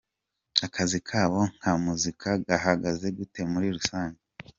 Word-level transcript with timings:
Akazi 0.65 0.99
kabo 1.09 1.41
nka 1.57 1.73
muzika 1.83 2.29
gahagaze 2.47 3.07
gute 3.17 3.41
muri 3.51 3.67
rusange?. 3.75 4.19